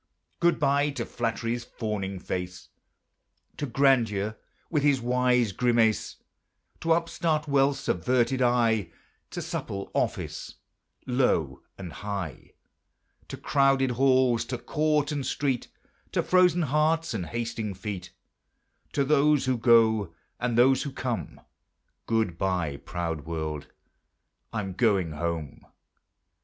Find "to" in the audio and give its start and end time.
0.89-1.05, 3.57-3.67, 6.79-6.93, 9.29-9.43, 13.27-13.37, 14.45-14.57, 16.13-16.23, 18.93-19.03